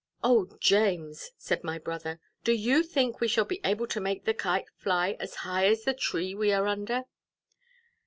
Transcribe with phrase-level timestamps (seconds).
[0.23, 4.33] "O, James," said my brother, "do you think we shall be able to make the
[4.33, 7.03] Kite fly as high as the tree we are under?"